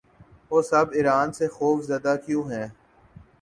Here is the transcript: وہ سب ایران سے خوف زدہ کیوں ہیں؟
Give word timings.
وہ 0.51 0.61
سب 0.61 0.85
ایران 0.91 1.33
سے 1.33 1.47
خوف 1.47 1.83
زدہ 1.85 2.15
کیوں 2.25 2.43
ہیں؟ 2.51 2.67